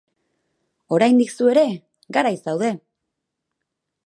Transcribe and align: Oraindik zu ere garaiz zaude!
Oraindik 0.97 1.35
zu 1.39 1.51
ere 1.53 1.67
garaiz 2.19 2.37
zaude! 2.47 2.73